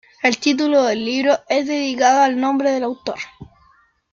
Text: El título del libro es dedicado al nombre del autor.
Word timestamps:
El 0.23 0.39
título 0.39 0.81
del 0.85 1.05
libro 1.05 1.37
es 1.47 1.67
dedicado 1.67 2.21
al 2.23 2.39
nombre 2.41 2.71
del 2.71 2.81
autor. 2.85 3.19